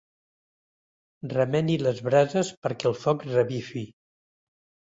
Remeni 1.33 1.77
les 1.87 2.01
brases 2.09 2.51
perquè 2.67 2.91
el 2.93 2.99
foc 3.05 3.29
revifi. 3.31 3.85